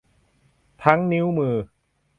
[0.83, 1.55] ทั้งนิ้วมือ